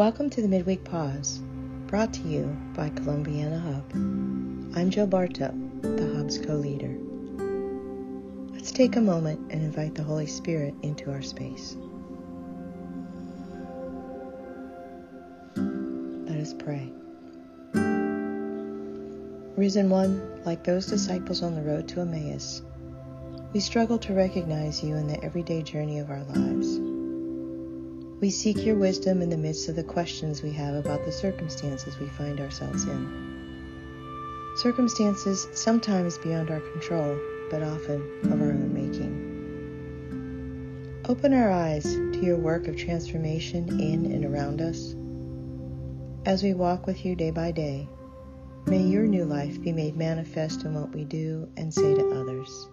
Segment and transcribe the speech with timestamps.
[0.00, 1.42] Welcome to the Midweek Pause,
[1.86, 3.92] brought to you by Columbiana Hub.
[4.74, 5.52] I'm Joe Bartup,
[5.82, 6.96] the Hub's co leader.
[8.54, 11.76] Let's take a moment and invite the Holy Spirit into our space.
[15.54, 16.90] Let us pray.
[19.58, 22.62] Risen One, like those disciples on the road to Emmaus,
[23.52, 26.89] we struggle to recognize you in the everyday journey of our lives.
[28.20, 31.98] We seek your wisdom in the midst of the questions we have about the circumstances
[31.98, 34.52] we find ourselves in.
[34.56, 37.18] Circumstances sometimes beyond our control,
[37.50, 39.28] but often of our own making.
[41.08, 44.94] Open our eyes to your work of transformation in and around us.
[46.26, 47.88] As we walk with you day by day,
[48.66, 52.68] may your new life be made manifest in what we do and say to others.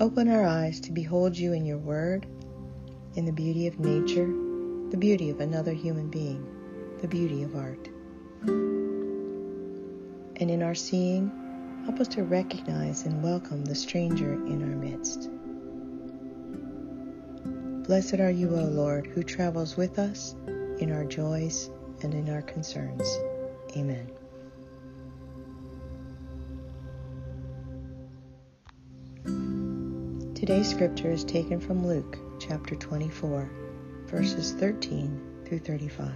[0.00, 2.26] Open our eyes to behold you in your word
[3.14, 4.26] in the beauty of nature,
[4.90, 6.46] the beauty of another human being,
[7.00, 7.88] the beauty of art.
[10.36, 11.30] And in our seeing,
[11.84, 15.28] help us to recognize and welcome the stranger in our midst.
[17.86, 20.34] Blessed are you, O Lord, who travels with us
[20.78, 21.70] in our joys
[22.02, 23.18] and in our concerns.
[23.76, 24.10] Amen.
[30.42, 33.48] Today's scripture is taken from Luke chapter 24,
[34.06, 36.10] verses 13 through 35.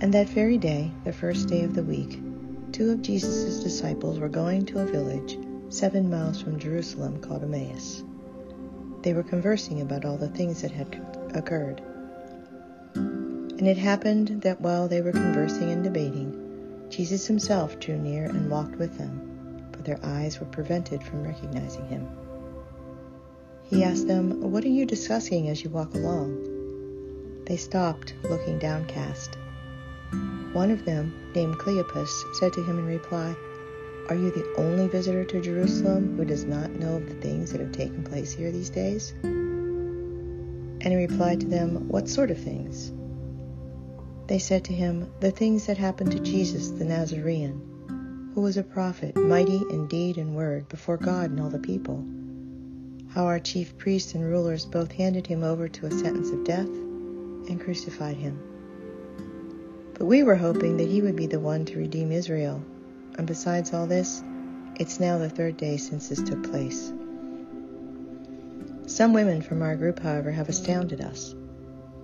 [0.00, 2.20] And that very day, the first day of the week,
[2.70, 5.36] two of Jesus' disciples were going to a village
[5.68, 8.04] seven miles from Jerusalem called Emmaus.
[9.02, 11.04] They were conversing about all the things that had
[11.34, 11.82] occurred.
[12.94, 18.48] And it happened that while they were conversing and debating, Jesus himself drew near and
[18.48, 19.25] walked with them,
[19.86, 22.06] their eyes were prevented from recognizing him.
[23.70, 27.44] He asked them, What are you discussing as you walk along?
[27.46, 29.38] They stopped, looking downcast.
[30.52, 33.34] One of them, named Cleopas, said to him in reply,
[34.08, 37.60] Are you the only visitor to Jerusalem who does not know of the things that
[37.60, 39.14] have taken place here these days?
[39.22, 42.92] And he replied to them, What sort of things?
[44.28, 47.65] They said to him, The things that happened to Jesus the Nazarene,
[48.36, 52.04] who was a prophet, mighty in deed and word before God and all the people
[53.16, 56.68] how our chief priests and rulers both handed him over to a sentence of death
[56.68, 58.38] and crucified him.
[59.94, 62.62] But we were hoping that he would be the one to redeem Israel.
[63.16, 64.22] And besides all this,
[64.78, 66.92] it's now the third day since this took place.
[68.84, 71.34] Some women from our group, however, have astounded us.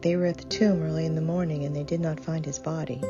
[0.00, 2.58] They were at the tomb early in the morning and they did not find his
[2.58, 3.02] body.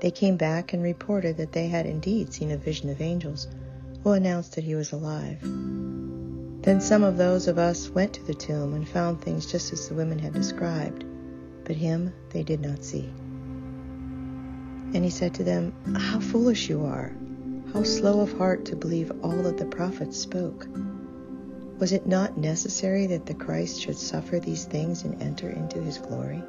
[0.00, 3.48] They came back and reported that they had indeed seen a vision of angels
[4.02, 5.40] who announced that he was alive.
[5.40, 9.88] Then some of those of us went to the tomb and found things just as
[9.88, 11.04] the women had described,
[11.64, 13.08] but him they did not see.
[14.94, 17.12] And he said to them, How foolish you are!
[17.72, 20.68] How slow of heart to believe all that the prophets spoke!
[21.78, 25.98] Was it not necessary that the Christ should suffer these things and enter into his
[25.98, 26.42] glory?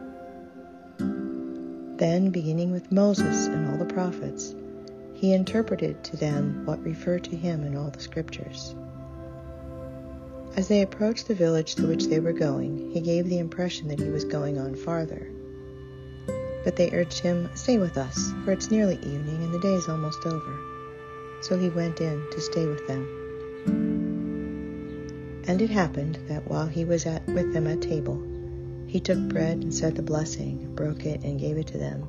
[1.97, 4.53] Then, beginning with Moses and all the prophets,
[5.15, 8.75] he interpreted to them what referred to him in all the scriptures.
[10.55, 13.99] As they approached the village to which they were going, he gave the impression that
[13.99, 15.27] he was going on farther.
[16.63, 19.89] But they urged him, Stay with us, for it's nearly evening and the day is
[19.89, 20.59] almost over.
[21.41, 23.07] So he went in to stay with them.
[25.47, 28.21] And it happened that while he was at, with them at table,
[28.97, 32.07] he took bread and said the blessing, broke it, and gave it to them.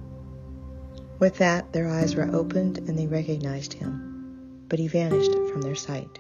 [1.18, 5.74] With that, their eyes were opened and they recognized him, but he vanished from their
[5.74, 6.18] sight.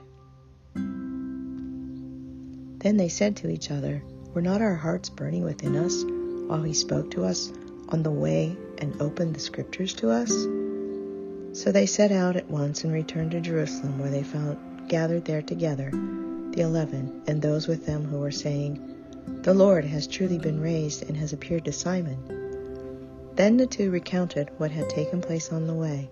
[2.80, 4.02] Then they said to each other,
[4.34, 6.04] Were not our hearts burning within us
[6.50, 7.50] while he spoke to us
[7.88, 10.30] on the way and opened the scriptures to us?
[11.58, 14.58] So they set out at once and returned to Jerusalem, where they found
[14.90, 18.96] gathered there together the eleven and those with them who were saying,
[19.42, 22.18] The Lord has truly been raised and has appeared to Simon.
[23.34, 26.10] Then the two recounted what had taken place on the way,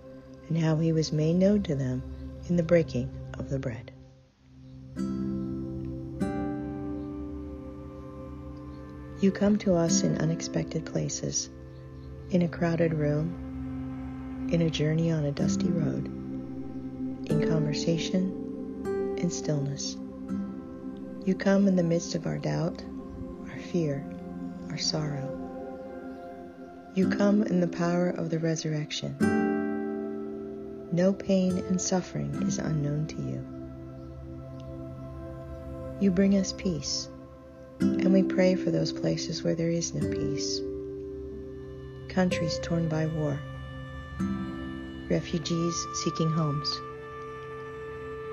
[0.49, 2.01] and how he was made known to them
[2.47, 3.91] in the breaking of the bread.
[9.19, 11.49] You come to us in unexpected places,
[12.29, 19.97] in a crowded room, in a journey on a dusty road, in conversation, in stillness.
[21.25, 22.83] You come in the midst of our doubt,
[23.71, 24.05] fear,
[24.69, 25.33] our sorrow.
[26.95, 29.15] You come in the power of the resurrection.
[30.91, 33.45] No pain and suffering is unknown to you.
[35.99, 37.09] You bring us peace
[37.79, 40.61] And we pray for those places where there is no peace.
[42.09, 43.39] Countries torn by war.
[45.09, 46.79] Refugees seeking homes.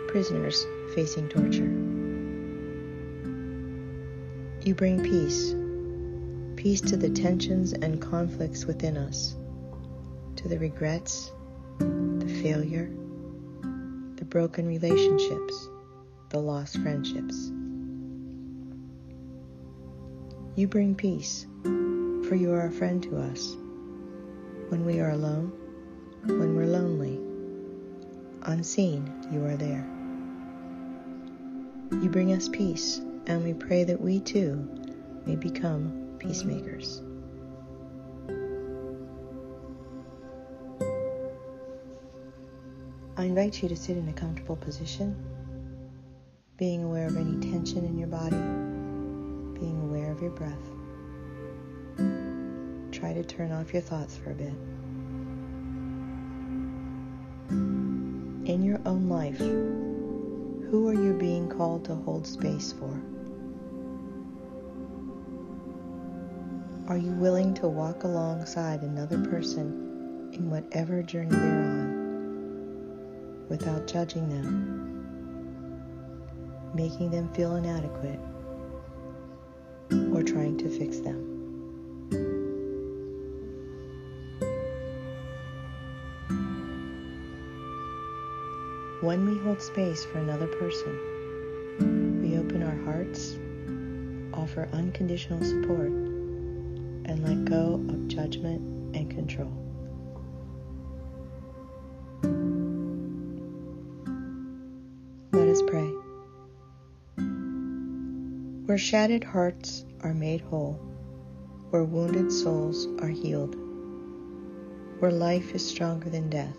[0.09, 0.65] Prisoners
[0.95, 1.84] facing torture.
[4.65, 5.55] You bring peace.
[6.57, 9.37] Peace to the tensions and conflicts within us,
[10.37, 11.31] to the regrets,
[11.79, 12.91] the failure,
[14.17, 15.69] the broken relationships,
[16.31, 17.51] the lost friendships.
[20.57, 23.55] You bring peace, for you are a friend to us.
[24.71, 25.53] When we are alone,
[26.25, 27.21] when we're lonely,
[28.45, 29.85] unseen, you are there.
[32.03, 34.69] You bring us peace, and we pray that we too
[35.27, 37.01] may become peacemakers.
[43.17, 45.17] I invite you to sit in a comfortable position,
[46.57, 48.37] being aware of any tension in your body
[49.65, 50.53] being aware of your breath.
[52.93, 54.53] Try to turn off your thoughts for a bit.
[58.51, 63.01] In your own life, who are you being called to hold space for?
[66.89, 74.29] Are you willing to walk alongside another person in whatever journey they're on without judging
[74.29, 75.01] them,
[76.75, 78.21] making them feel inadequate?
[80.15, 81.31] or trying to fix them.
[89.01, 93.37] When we hold space for another person, we open our hearts,
[94.33, 95.91] offer unconditional support,
[97.07, 98.61] and let go of judgment
[98.97, 99.53] and control.
[105.33, 105.91] Let us pray.
[108.67, 110.81] Where shattered hearts are made whole,
[111.71, 113.57] where wounded souls are healed,
[115.01, 116.57] where life is stronger than death,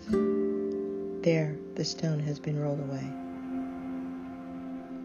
[1.23, 3.11] there the stone has been rolled away.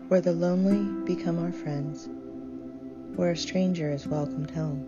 [0.09, 2.09] Where the lonely become our friends,
[3.17, 4.85] where a stranger is welcomed home,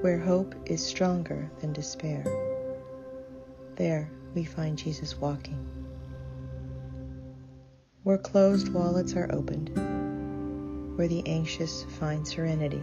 [0.00, 2.24] where hope is stronger than despair,
[3.76, 5.66] there we find Jesus walking
[8.06, 9.68] where closed wallets are opened,
[10.96, 12.80] where the anxious find serenity,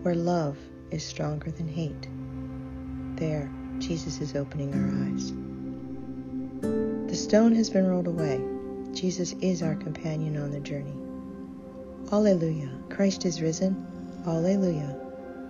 [0.00, 0.56] where love
[0.90, 2.08] is stronger than hate.
[3.16, 5.34] There, Jesus is opening our eyes.
[7.10, 8.42] The stone has been rolled away.
[8.94, 11.03] Jesus is our companion on the journey.
[12.14, 13.74] Alleluia, Christ is risen.
[14.24, 14.96] Alleluia,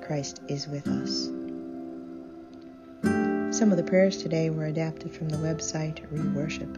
[0.00, 1.26] Christ is with us.
[3.54, 6.74] Some of the prayers today were adapted from the website ReWorship.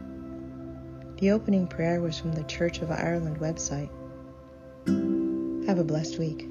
[1.21, 3.89] The opening prayer was from the Church of Ireland website.
[5.67, 6.49] Have a blessed week.